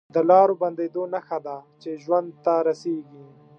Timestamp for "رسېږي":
2.67-3.23